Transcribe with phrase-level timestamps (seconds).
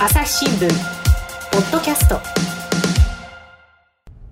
[0.00, 0.68] 朝日新聞
[1.50, 2.20] ポッドキャスト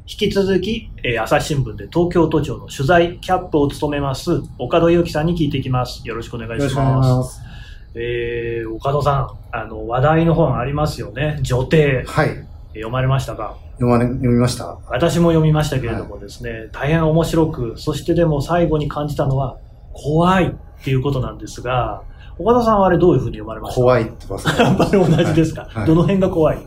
[0.07, 6.07] 引き続き、えー朝日新聞で東京都庁の取材キャップを務めます岡戸祐樹さんに聞いていきます。
[6.07, 6.99] よろしくお願いしま。
[6.99, 7.43] ますす。
[7.97, 11.41] えー、岡戸さん、あの、話題の本ありますよね。
[11.43, 12.05] 女帝。
[12.07, 12.29] はい。
[12.29, 12.47] えー
[12.77, 13.57] 読まれましたか？
[13.81, 14.79] 読まれ、読みました？
[14.89, 19.57] 私も読みましたけれどもですね、大変面白く、そしてでも最後に感じたのは、
[19.95, 20.55] 怖い
[20.87, 22.05] っていうことなんですが、
[22.39, 23.81] 岡田さんはあれどういうふうに読まれました？
[23.81, 24.47] 怖いってます。
[24.47, 26.65] やっぱり同じですか、はいどの辺が怖い？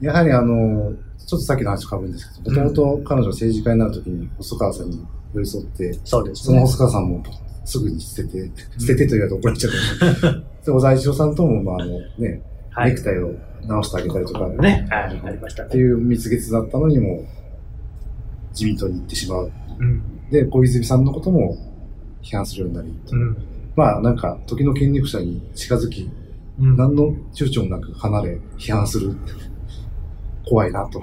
[0.00, 5.04] やはりあの、ちょっとさっきの話と被るんですけど、もともと彼女が政治家になるときに細川さんに
[5.34, 6.54] 寄り添って、そうですね。
[6.58, 7.22] その細川さんも
[7.66, 9.72] すぐに捨てて、捨ててと言われて怒られちゃう。
[10.64, 13.34] で、小沢一郎さんとも、まあ、あのね、はいネクタイを
[13.66, 15.68] 直してあげたりとか、ね、はい、ありましたね。
[15.68, 17.22] っていう蜜月だったのにも、
[18.52, 19.52] 自民党に行ってしまう。
[19.78, 20.30] うん。
[20.30, 21.54] で、小泉さんのことも
[22.22, 23.36] 批判するようになり、うん。
[23.78, 26.10] まあ、なんか、時の権力者に近づき、
[26.58, 29.16] うん何の躊躇もなく離れ、批判する。
[30.44, 31.00] 怖いなと。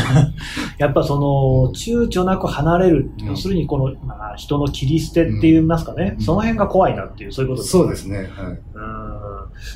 [0.78, 8.16] やっぱその、躊躇なく離れる、うん要するにこの、まあ、人の切り捨てって言いますかね、うんその辺が怖いなっていう、そういうことですそうですね。
[8.16, 8.26] はい。
[8.26, 8.58] うん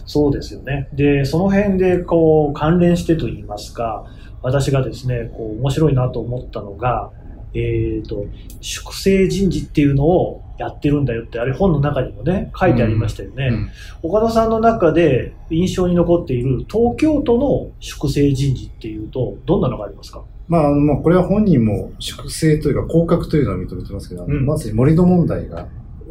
[0.06, 0.88] そうですよね。
[0.94, 4.06] で、その辺でこう関連してと言いますか、
[4.40, 7.10] 私がですね、こう面白いなと思ったのが、
[7.52, 8.24] えっ、と、
[8.62, 13.48] 粛清人事っていうのをやってるんだよって、あれ本の中にもね、書いてありましたよね。
[13.48, 13.70] うん
[14.02, 20.22] 岡田さんの中で印象に残っている東京都の粛清人事っていうと、どんなのがありますか？
[20.48, 25.68] まあ、あの、まあ、これは本人も粛清というか、降格というのは認めてますけど、うんまず盛り土問題が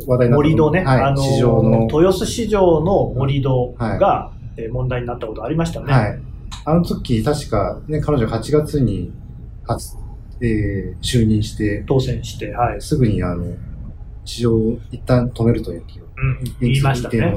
[0.08, 1.88] 話題になった盛り土ね、はい、あの市場の。
[1.92, 5.94] 豊洲市場の盛り土が、えー問題になったことありましたね。
[5.94, 6.20] はい。
[6.66, 9.12] あの時、確か、ね、彼女8月に
[9.64, 9.96] 初、
[10.42, 12.82] えー就任して、当選して、はい。
[12.82, 13.46] すぐに、あの、
[14.26, 17.20] 市場を一旦止めるという気をうん、言いましたね。
[17.22, 17.34] は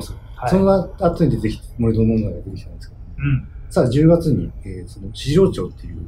[0.49, 6.07] いその後に出てきて、盛り土問題が出てきたんですけど、うんさあ、10月に、えーその市場長っていう、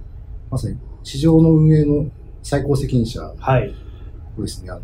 [0.50, 2.10] まさに市場の運営の
[2.42, 3.74] 最高責任者はい。
[4.38, 4.82] をですね、あの、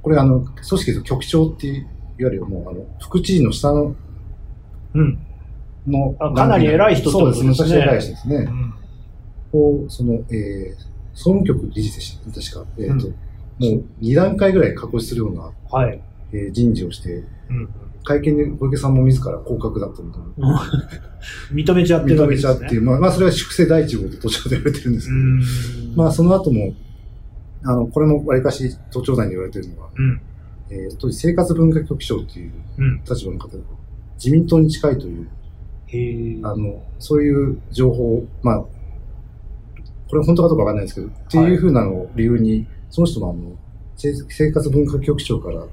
[0.00, 1.86] これあの、組織で局長っていう、
[2.18, 3.94] いわゆるもう、あの、副知事の下の、
[4.94, 5.18] うん。
[5.86, 7.40] のあかなり偉い人ってそうです。
[7.42, 8.36] ことですね昔偉い人ですね。
[8.36, 8.74] うん
[9.54, 10.76] を、その、えー、
[11.12, 12.72] 総務局理事でした、確か。
[12.78, 13.14] えっ、と、うん
[13.58, 16.00] もう2段階ぐらい確保するような、はい。
[16.32, 17.68] えー人事をして、うん。
[18.02, 22.52] 会見で小池さんも自ら降格だったの で、認めちゃってる認わけですね。
[22.54, 25.96] めちゃってまあ、まあ、それは粛清第一号と都庁で言われてるんですうけど、ん。
[25.96, 26.74] まあ、その後も、
[27.62, 30.20] あの、これもわりかし都庁内に言われてるのは、うん。
[30.70, 33.00] えー当時生活文化局長っていううん。
[33.08, 33.62] 立場の方で、
[34.16, 35.26] 自民党に近いという。
[36.42, 38.64] あの、そういう情報を、まあ、
[40.08, 43.56] これ本当かどうかわかんないですけど、っていうふうなのを理由に、その人もあの、
[43.96, 45.66] せ生活文化局長から、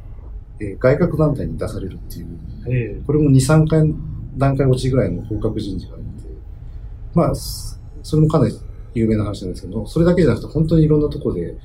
[0.60, 2.26] えー外郭団体に出されるっていう、
[2.68, 3.02] へえ。
[3.06, 3.94] これも2、3回、
[4.38, 6.08] 段階落ちぐらいの降格人事があって、
[7.14, 8.56] まあ、そそれもかなり
[8.96, 11.56] 有名な話なんですけど、それだけじゃなくて本当にいろんなところで、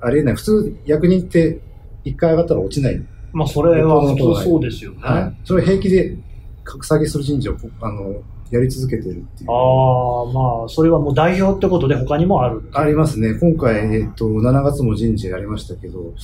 [0.00, 0.34] ありえない。
[0.34, 1.60] 普通、役人って
[2.04, 3.02] 一回上がったら落ちない。
[3.32, 4.14] まあ、それは
[4.44, 4.98] そうですよね。
[5.00, 5.40] はい。
[5.44, 6.14] それを平気で
[6.62, 9.50] 格下げする人事を、あの、やり続けてるっていう。
[9.50, 12.68] ああ、まあ、それはもう代表ってことで他にもある。
[12.72, 13.34] ありますね。
[13.34, 16.14] 今回、えっ、と、7月も人事やりましたけど、うん。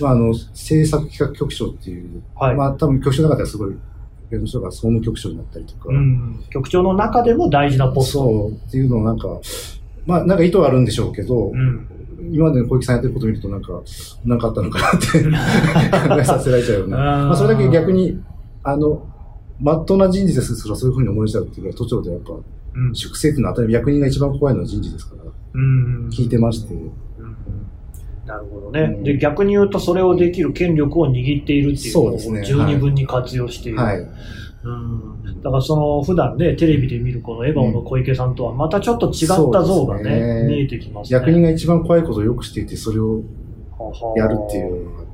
[0.00, 2.54] まあ、あの、政策企画局長っていう、はい。
[2.54, 3.74] まあ、多分局長の中ではすごい、
[4.30, 6.44] 上の人が総務局長になったりとか、うん。
[6.50, 8.18] 局長の中でも大事なポスト。
[8.18, 9.28] そうっていうのをなんか、
[10.06, 11.86] まあ、なんか意図はあるんでしょうけど、うん。
[12.30, 13.72] 今までの小池さんやってることを見ると、なんか、
[14.24, 15.06] なんかあったのかなって
[16.08, 16.96] 考えさせられちゃうような。
[16.96, 18.20] まあ、それだけ逆に、
[18.62, 19.06] あの、
[19.60, 22.94] まっとうな人事ですらそういうふうに思えちゃうっていうぐらい、都庁でやっぱ、うん。
[22.94, 25.24] 粛清っていうのは当たり前役人が一番怖いのは人事ですから、
[25.54, 26.08] うん。
[26.08, 26.92] 聞いてまして、うん
[28.26, 29.18] なるほどね、うんで。
[29.18, 33.78] 逆に言うと、それをできる権力を握っているっていうのをそうですね十二分に活用している。
[33.78, 34.08] はい。
[34.64, 41.18] うん、だからその普段ね、テレビで見るこの笑顔の小池さんとはまたちょっと違った像がね、ね見えてきますね。
[41.18, 43.22] 役人が一番怖いことをよくしていて、それを
[43.76, 45.04] ははやるっていうのが、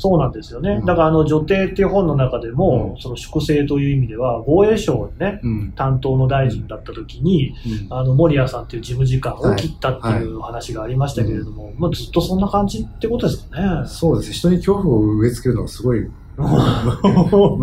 [0.00, 0.76] そうなんですよね。
[0.80, 5.72] うんだからあの女帝っていう本の中でも、うんその粛清という意味では、防衛省ね、うん。
[5.72, 7.52] 担当の大臣だった時に、
[7.90, 13.86] うんあの森谷さんっていう事務次官を切ったっていう話がありましたけれども、まあ、ずっとそんな感じってことですかね。
[13.88, 14.34] そうですね。
[14.34, 16.08] 人に恐怖を植え付けるのがすごい、 う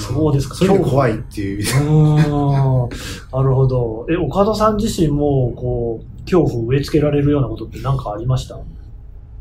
[0.00, 1.58] そうですかそれで怖いっていう。
[1.58, 2.88] うーん
[3.32, 4.06] なるほど。
[4.10, 8.58] え、岡田さん自身も、こう、恐怖を植え付けられるようなことって何かありました？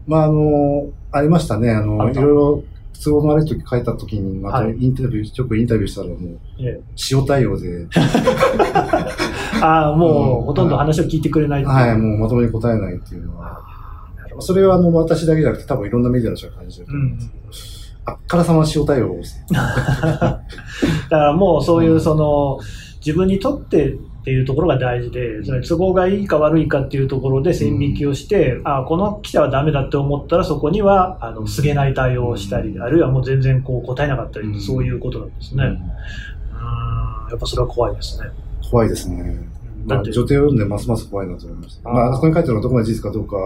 [0.08, 1.72] まあ、あの、ありましたね。
[1.72, 2.64] あの、いろいろ
[3.04, 4.78] 都合の悪い時書いた時に、またはい。
[4.80, 6.18] インタビュー、ちょっとインタビューしたらもう、
[6.60, 6.82] ええ、
[7.12, 7.88] 塩対応で、
[9.62, 10.46] ああ、もう、うん。
[10.46, 13.62] ほとんど話を聞いてくれないはい、もうまともに答えないっていうのは、
[14.40, 19.40] それはあの、私だけじゃなくて多分いろんなメディアの人が感じてるとうん思うんですけど、あっからさま塩対応をして。
[19.54, 20.44] だか
[21.10, 22.60] らもうそういうその、
[23.06, 35.64] 自分にとってっていうところが大事で、それ都合がいいか悪いかっていうところで線引きをして、あこの記者はダメだって思ったらそこにはあのすげない対応をしたり、あるいはもう全然こう答えなかったり、うんそういうことなんですね。
[35.64, 35.80] うん
[37.30, 38.30] やっぱそれは怖いですね。
[38.70, 39.48] 怖いですね。
[39.86, 41.90] まあ、だって女帝を読んでますます怖いなと思いました。
[41.90, 43.38] あーまあ、あそこに書いてあるのがどこまで事実かどうか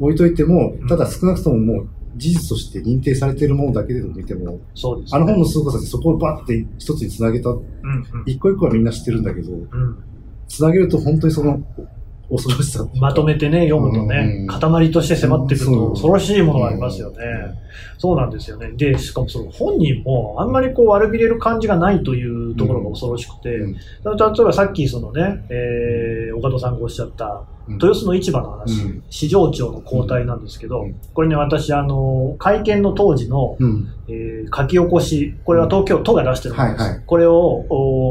[0.00, 5.16] 置いといてもうん、ただ少なくとももう事実として認定されているものだけで見ても、そうです、ね。
[5.16, 10.04] あの本の凄さってそこをバッて一つに繋げた、うんうん一個一個はみんな知ってるんだけど、うん
[10.48, 11.60] 繋げると本当にその
[12.30, 17.18] 恐ろしさまとめてね、読むとうん、ね塊として迫ってくると恐ろしいものがありますよね。
[17.98, 18.72] そうなんですよね。
[18.72, 23.72] で、しかもその本人もあんまりこう悪びれる感じがないというところが恐ろしくて、うん。
[23.74, 27.74] 例えばさっきそのね、えー岡戸さんがおっしゃったうん。
[27.74, 29.04] 豊洲の市場の話、うん。
[29.08, 30.96] 市場長の交代なんですけど、うん。
[31.14, 33.88] これね、私、あの、会見の当時の、うん。
[34.08, 37.02] えー書き起こし、これは東京都が出してるんです。
[37.06, 37.64] これを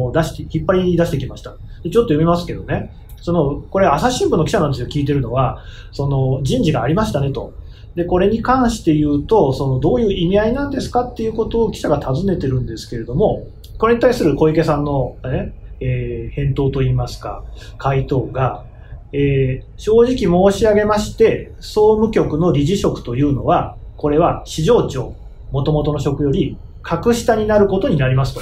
[0.08, 1.56] お出して、引っ張り出してきました。
[1.90, 2.94] ちょっと読みますけどね。
[3.22, 5.60] その、これ朝日新聞の記者なんですよ、聞いてるのは。
[5.92, 7.54] その、人事がありましたねと。
[7.96, 13.46] で、これに関して言うと、その、どういう意味合いなんですかっていうことを記者が尋ねてるんですけれども、
[13.78, 17.44] これに対する小池さんの、ね、えー返答といいますか、
[17.78, 18.66] 回答が、
[19.12, 25.14] えー正直申し上げまして、総務局の理事職というのは、これは市場長、
[25.52, 28.42] 元々の職より格下になることになりますと。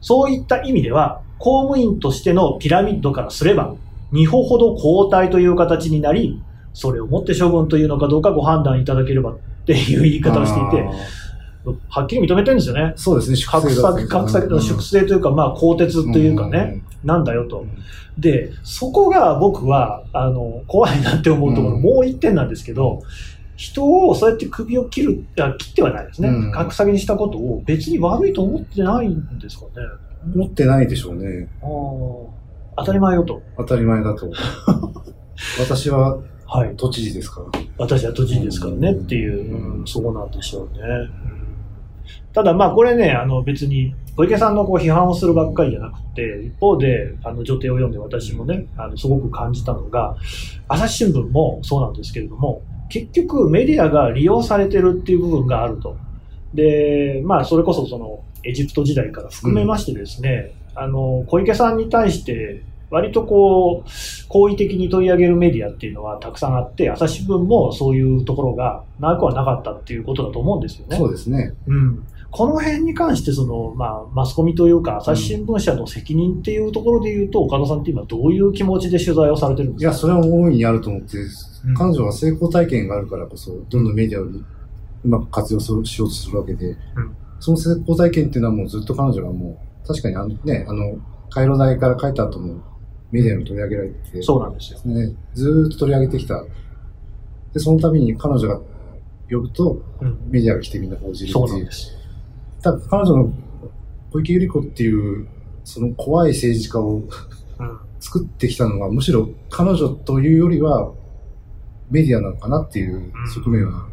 [0.00, 3.74] そういった意味では、公務員としてのピラミッドからすれば、
[4.12, 6.40] 2歩ほど後退という形になり、
[6.72, 10.92] それをもって処分というのかどうかご判断いただければっていう言い方をしていて、あ
[11.88, 12.96] はっきり認めてるんですよねー。
[12.96, 17.60] そうですね、格差、格差の粛清というか、まあ、鋼鉄というかね、なんだよと。
[17.60, 17.70] うん。
[18.18, 23.02] で、そこが僕は、あの、怖いなって思うところ、うんもう一点なんですけど、
[23.56, 26.28] 人をそうやって首を切る、あ切ってはないですね。
[26.28, 29.70] うん格下げにしたことを別に悪いと思ってないんですかね。
[30.34, 31.48] 持ってないでしょうね。
[31.60, 33.42] 当たり前よと。
[33.56, 34.30] 当たり前だと。
[35.60, 36.74] 私ははい。
[36.76, 37.60] 都知事ですから。
[37.76, 40.80] 私は都知事ですからねうんっていう、うんうんそうなんでしょうね。
[41.30, 41.36] うん
[42.32, 50.16] ただまあこれね、あの別に小池さんのこう批判をするばっかりじゃなくて、一方であの女帝を読んで私もね、あのすごく感じたのが、
[50.68, 55.96] 朝日新聞もそうなんですけれども、結局メディアが利用されてるっていう部分があると。
[56.56, 63.88] で、まあそれこそそのエジプト時代から含めましてですね、あの小池さんに対して割とこう、
[64.28, 70.96] 好意的に取り上げるメディアっていうのはたくさんあって、朝日新聞もそういうところがなくはなかったっていうことだと思うんですよね。
[70.96, 71.52] そうですね。
[71.66, 72.06] うん。
[72.30, 79.90] この辺に関して、その、まあ、マスコミというか、朝日新聞社の責任っていうところで言うと、岡田さんって今どういう気持ちで取材をされてるんですか？
[79.90, 84.26] いや、それは大いにあると思って、うん彼女は成功体験があるからこそ、どんどんメディアを
[85.06, 86.76] うまく活用しようとするわけで、
[87.38, 90.98] その成功体験っていうのはもうずっと彼女がもう、確かにあのね、あの、
[91.30, 92.62] 回路台から書いた後も
[93.12, 94.80] メディアに取り上げられて、そうなんですよ。
[94.84, 96.44] ね、ずーっと取り上げてきた。
[97.52, 98.60] で、その度に彼女が
[99.30, 100.18] 呼ぶと、うん。
[100.28, 101.72] メディアが来てみんな報じるっていうそうなんで。
[101.72, 101.92] す。
[102.62, 103.32] ただ彼女の
[104.12, 105.28] 小池百合子っていう、
[105.64, 107.02] その怖い政治家を
[107.58, 107.78] うん。
[107.98, 110.92] 作ってきたのは、むしろ彼女というよりは、
[111.90, 113.88] メディアなのかなっていう側面は。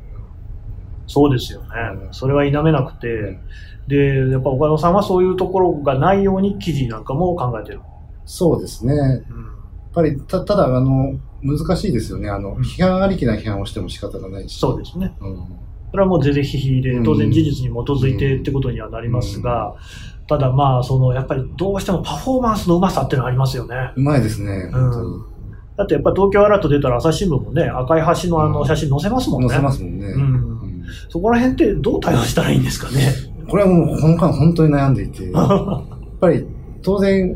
[1.13, 1.67] そうですよね
[2.07, 2.09] う。
[2.09, 3.39] んそれは否めなくて、
[3.87, 7.81] で、やっぱ岡田さんはそういうところがないように記事なんかも考えてる。
[8.25, 8.95] そうですね。
[8.95, 9.23] やっうん。
[9.93, 12.29] ぱり、たただ、あの、難しいですよね。
[12.29, 14.57] あの、うん批判ありきな批判をしても仕方がないし。
[14.57, 15.13] そうですね。
[15.21, 15.37] うん。
[15.91, 19.75] それはもう是々非々で、うん当然事実に基づいてってことにはなりますが、
[20.29, 23.91] ただまあ、その、やっぱりどうしてもパフォーマンスのうまさっていうのがありますよね。
[23.97, 24.69] うまいですね。
[24.71, 25.33] 本当に。
[25.75, 29.49] だってやっぱり東京アラート出たら朝日新聞もね、赤い橋のあの写真載せますもんね。
[29.49, 30.07] 載せますもんね。
[31.09, 33.13] そこら辺ってどう対応したらいいんですかね？
[33.49, 35.83] これはもう、この間本当に悩んでいて、 やっ
[36.19, 36.45] ぱり、
[36.81, 37.31] 当然、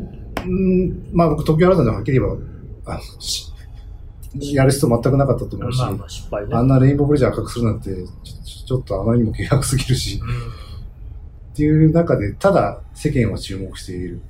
[0.46, 2.30] うんまあ僕、東京アラートでははっきり言え
[2.84, 3.52] ば、あのし
[4.40, 6.54] やる必要全くなかったと思うし、まあまあ失敗ね。
[6.54, 10.20] あんなレインボーブリッジ赤くするなんて、ちょちょっとあまりにも契約すぎるし、
[11.52, 14.20] っていう中で、ただ世間は注目している。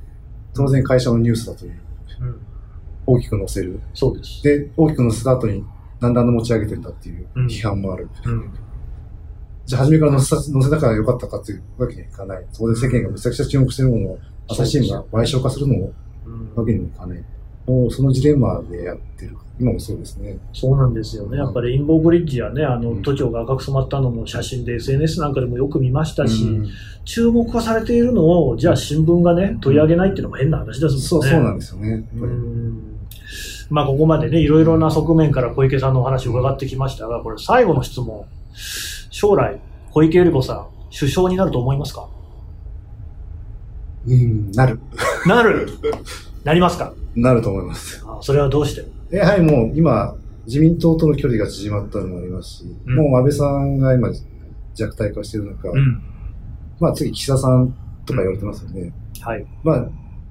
[0.55, 1.73] 当然会社のニュースだという。
[2.21, 2.37] うんうん
[3.11, 3.81] 大きく載せる。
[3.95, 4.43] そうです。
[4.43, 5.65] で、大きく載せた後に、
[5.99, 8.07] なんであんな持ち上げてんだっていううん批判もある。
[8.27, 8.51] うん
[9.69, 12.47] じゃあ、初めから載せた載せたからよかったかというわけにはいかない。
[12.53, 15.93] そこで世間がめちゃくちゃ注目しているものを、朝日新聞が賠償化するのも
[16.25, 17.23] うんわけにもいかない。
[17.67, 19.37] もうそのジレンマでやってる。
[19.61, 20.39] 今もそうですね。
[20.55, 21.37] そうなんですよね。
[21.37, 26.69] やっぱりレインボーブリッジやね、あのうん都庁が赤く染まったのも写真で SNS なんかでもよく見ましたし、うん
[27.05, 31.01] 注目をされているのを、じゃあ新聞がね、取り上げないっていうのも変な話ですもんね。
[31.01, 32.09] そう、そうなんですよね。
[33.71, 38.25] まあ、ここまでね、いろいろな側面から小池さんのお話を伺ってきましたが、これ最後の質問。
[39.11, 39.61] 将来、
[39.91, 42.09] 小池百合子さん、首相になると思いますか？
[44.07, 44.81] うん、なる。
[45.27, 45.69] なる？
[46.45, 46.95] なりますか？
[47.15, 48.03] なると思います。
[48.07, 49.17] あそれはどうして？
[49.17, 50.15] やはりもう今、
[50.47, 54.11] 自民党との距離が縮まったのもありますし、うんもう安倍さんが今
[54.75, 56.03] 弱体化してる中、うん。
[56.81, 57.75] まあ次岸田さん
[58.07, 58.93] とか言われてますよね。
[59.21, 59.47] はい。
[59.63, 59.89] まあ、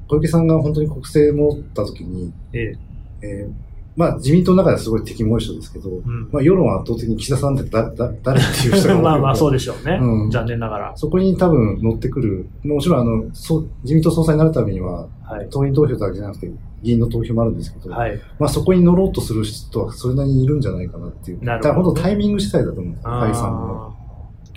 [0.07, 2.77] 小池さんが本当に国政持った時に、ええ。
[3.21, 3.66] えー
[3.97, 6.29] まあ自民党の中ではすごい敵も多い人ですけど、うん。
[6.31, 9.99] まあ世論は圧倒的に岸田さんってだ、だ、誰っていう人が多い まあまあそうででしょうね。
[9.99, 10.93] うん残念ながら。
[10.95, 15.47] そこに多分乗ってくる、もちろんあの、そう自民党総裁になるためには、はい。
[15.49, 16.51] 党員投票だけじゃなくて、
[16.83, 18.19] 議員の投票もあるんですけど、はい。
[18.39, 21.43] まあそこに乗ろうとする人はそれなりにいるんじゃないかなっていう。
[21.43, 23.96] なるほどね本当タイミング次第だと思うんですよ、解散も。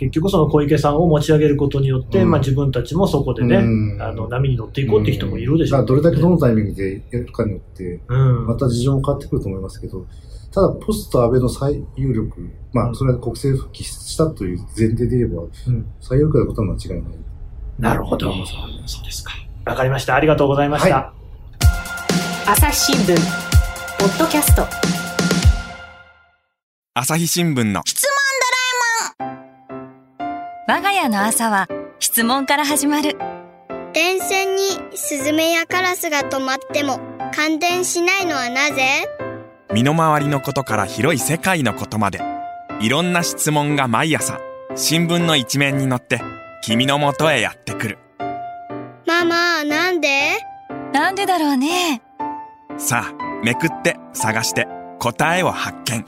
[0.01, 3.61] 結局その小池さんを持ち上げることによって、うんまあ自分たちもそこでね、う
[3.97, 8.47] んあの波に乗っていこうっていう人もいるでしょう、だからどれだけどのタイミングでやるかによって、うん。
[8.47, 10.07] また事情も変わってくると思いますけど、
[10.53, 17.13] ただポスト安倍の最有力、まうんあそれは国政復帰したという前提で言えば、うん最有力なことは間違いない。
[17.79, 18.33] なるほど。
[18.87, 19.35] そうですか。
[19.67, 20.15] わかりました。
[20.15, 20.95] ありがとうございました。
[20.97, 21.13] は
[22.47, 23.15] 朝日新聞
[23.99, 24.63] ポッドキャスト
[26.95, 27.83] 朝日新聞の
[30.73, 31.67] 我が家の朝は
[31.99, 33.19] 質問から始まる。
[33.93, 34.63] 電線に
[34.95, 37.01] スズメやカラスが止まっても
[37.35, 39.09] 感電しないのはなぜ？
[39.75, 42.21] 身の回りのことから広い世界のことまで。
[42.81, 44.39] いろんな質問が毎朝
[44.77, 46.23] 新聞の一面に載って
[46.63, 47.99] 君のもとへやってくる。
[49.09, 50.39] ママなんで？
[50.93, 52.01] なんでだろうね。
[52.79, 54.69] さあめくって探して
[55.01, 56.07] 答えを発見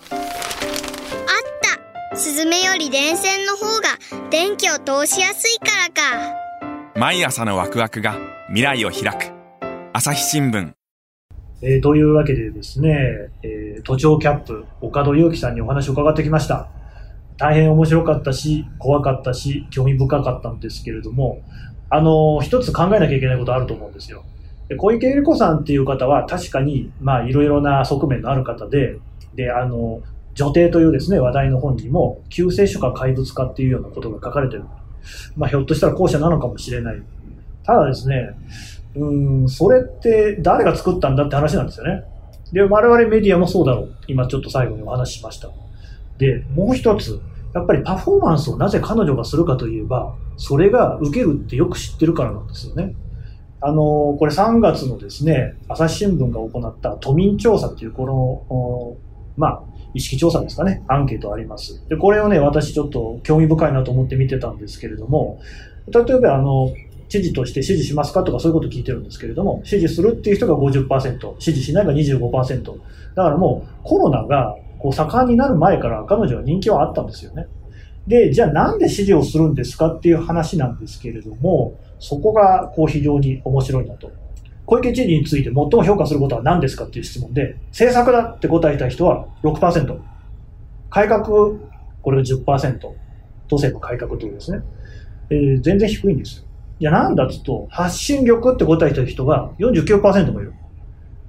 [2.15, 6.37] スズメより電線の方が電気を通しやすいからか
[6.95, 8.17] 毎朝のワクワクが
[8.49, 9.33] 未来を開く
[9.93, 10.73] 朝日新聞
[11.63, 16.69] えーというわけでですね、えー都庁キャップ、岡戸祐樹さんにお話を伺ってきました。
[17.37, 21.43] 大変面白かったし、怖かったし、興味深かったんですけれども、
[21.91, 24.25] あのー一つ考えなきゃいけないことあると思うんですよ。
[24.69, 28.99] で小池百合子さんっていう方は確かに、まあ、いろいろな側面のある方で、
[29.35, 30.03] で、あの、
[30.35, 34.65] 女帝というですね、話題の本にも、救世主か怪物かっていうようなことが書かれてる。
[35.37, 37.03] まあ、ひょっとしたら後者なのかもしれない。
[37.65, 38.31] ただですね、
[38.95, 42.05] うん、それって誰が作ったんだって話なんですよね。
[42.53, 43.95] で、我々メディアもそうだろう。
[44.07, 45.51] 今ちょっと最後にお話ししました。
[46.19, 47.21] で、もう一つ、
[47.55, 52.95] やっぱりパフォーマンスをなぜ彼女がするかといえば、それが受けるってよく知ってるからなんですよね。
[53.61, 58.97] あの、これ3月のですね、朝日新聞が行った都民調査っていう、この、
[59.37, 59.63] まあ、
[59.95, 61.83] 意識調査ですかね、アンケートあります。
[61.89, 65.41] で、これをね、私ちょっと興味深いなと思って見てたんですけれども、
[65.89, 66.73] 例えばあの、
[67.09, 72.63] 知事として支持しますかとかそういうこと聞いてるんですけれども、支持するっていう人が50%、支持しないが25%。
[73.15, 77.47] だからもうコロナがこう盛んになる前から彼女は人気はあったんですよね。
[78.07, 84.11] で、じゃあなんで支持をするんですかっていう話なんですけれども、そこがこう非常に面白いなと。
[84.67, 89.99] 小池知事について最も評価することは何ですかっていう質問で、政策だって答えた人は6%。
[90.91, 92.79] 改革、これが10%。
[93.49, 94.63] 都政の改革というですね。
[95.31, 96.45] えー全然低いんですよ。
[96.81, 100.53] いや、なんだっつうと、発信力って答えた人が49%もいる。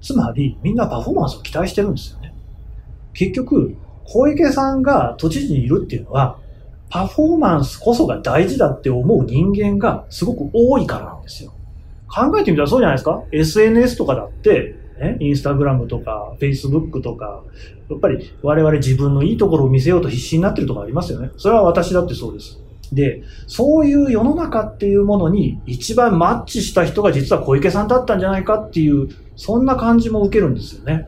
[0.02, 2.34] つまり、みんなパフォーマンスを期待してるんですよね。
[3.14, 3.76] 結局、
[4.06, 6.38] 小池さんが都知事にいるっていうのは、
[6.90, 11.54] パフォーマンスこそが大事だって思う人間がすごく多いからなんですよ。
[12.14, 17.44] 考えてみたらそうじゃないですか ?SNS とかだって、ね、インスタグラムとか、フェイスブックとか、
[17.90, 21.32] やっぱり我々自分のいいところを見せようと必死になってるとかありますよね。
[21.38, 22.60] それは私だってそうです。
[22.92, 31.08] で、そういう世の中っていうものに一番マッチした人が実は小池さんだったんじゃないかっていう、そんな感じも受けるんですよね。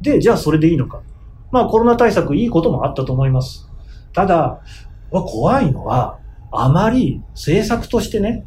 [0.00, 1.02] で、じゃあそれでいいのか。
[1.50, 3.68] まあコロナ対策いいこともあったと思います。
[4.12, 4.60] ただ、
[5.10, 6.18] 怖いのは、
[6.52, 8.46] あまり政策としてね、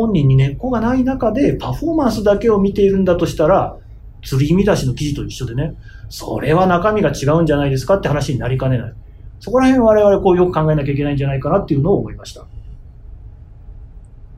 [0.00, 3.76] 本人に根っこがない中でパフォーマンスだけを見ているんだとしたら、
[4.22, 5.74] 釣り見出しの記事と一緒でね、
[6.08, 8.94] それは中身が違うんじゃないですかって話になりかねない。
[9.40, 12.46] そこら辺我々こうよく考えなきゃいけないんじゃないかなっていうのを思いました。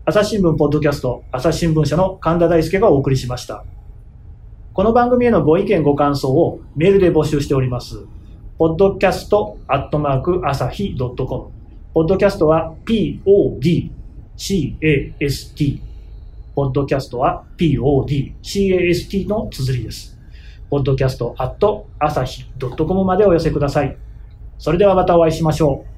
[0.04, 3.64] 朝日新聞ポッドキャスト、朝日新聞社の神田大輔がお送りしました。
[4.72, 8.04] この番組へのご意見ご感想をメールで募集しております。
[8.58, 9.28] podcast
[9.68, 11.16] アットマーク朝日 .com。
[11.94, 14.01] ポッドキャストは pod
[14.42, 15.80] CAST。
[16.56, 20.18] ポッドキャストは podcast の綴りです。
[20.68, 23.96] ポッドキャストアット朝日 .com までお寄せください。
[24.58, 25.91] それではまたお会いしましょう。